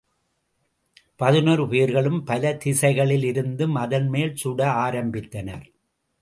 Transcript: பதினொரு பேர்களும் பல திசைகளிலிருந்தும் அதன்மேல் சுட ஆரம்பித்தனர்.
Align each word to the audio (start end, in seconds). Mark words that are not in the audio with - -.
பதினொரு 1.15 1.67
பேர்களும் 1.67 2.23
பல 2.23 2.53
திசைகளிலிருந்தும் 2.65 3.75
அதன்மேல் 3.75 4.35
சுட 4.43 4.59
ஆரம்பித்தனர். 4.87 5.67